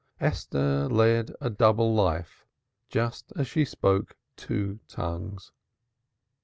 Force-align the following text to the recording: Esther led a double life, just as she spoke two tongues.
Esther 0.19 0.89
led 0.89 1.29
a 1.39 1.47
double 1.51 1.93
life, 1.93 2.43
just 2.89 3.31
as 3.35 3.45
she 3.45 3.63
spoke 3.63 4.17
two 4.35 4.79
tongues. 4.87 5.51